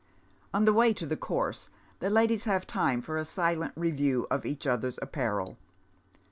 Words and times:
On 0.51 0.65
the 0.65 0.73
way 0.73 0.93
to 0.95 1.05
the 1.05 1.15
com 1.15 1.53
se 1.53 1.69
the 1.99 2.09
ladies 2.09 2.45
have 2.45 2.65
time 2.65 3.03
for 3.03 3.17
a 3.17 3.23
silent 3.23 3.73
review 3.75 4.25
of 4.31 4.47
each 4.47 4.65
other's 4.65 4.97
apparel. 4.99 5.59